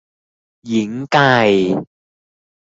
[0.67, 1.33] หญิงไก่